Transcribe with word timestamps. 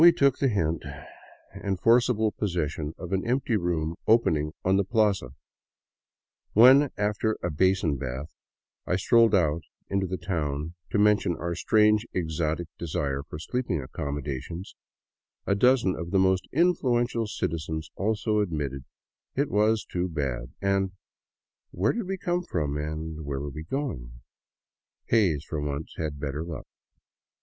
We 0.01 0.11
took 0.11 0.39
the 0.39 0.47
hint 0.47 0.81
and 1.53 1.79
forcible 1.79 2.31
possession 2.31 2.95
of 2.97 3.11
an 3.13 3.23
empty 3.23 3.55
room 3.55 3.97
opening 4.07 4.51
on 4.65 4.77
the 4.77 4.83
plaza. 4.83 5.35
When, 6.53 6.89
after 6.97 7.37
a 7.43 7.51
basin 7.51 7.97
bath, 7.97 8.33
I 8.87 8.95
strolled 8.95 9.35
out 9.35 9.61
into 9.89 10.07
the 10.07 10.17
town 10.17 10.73
to 10.89 10.97
mention 10.97 11.35
our 11.37 11.53
strange 11.53 12.07
exotic 12.13 12.67
desire 12.79 13.21
for 13.21 13.37
sleeping 13.37 13.79
accommodations, 13.79 14.75
a 15.45 15.53
dozen 15.53 15.95
of 15.95 16.09
the 16.09 16.17
most 16.17 16.47
influential 16.51 17.27
citizens 17.27 17.91
also 17.95 18.39
admitted 18.39 18.85
it 19.35 19.51
was 19.51 19.85
too 19.85 20.09
bad 20.09 20.45
and— 20.59 20.61
and 20.63 20.91
where 21.69 21.93
did 21.93 22.07
we 22.07 22.17
come 22.17 22.41
from 22.41 22.75
and 22.75 23.23
where 23.23 23.39
were 23.39 23.51
we 23.51 23.65
going? 23.65 24.13
Hays 25.09 25.43
for 25.43 25.61
once 25.61 25.93
had 25.99 26.19
better 26.19 26.43
luck. 26.43 26.65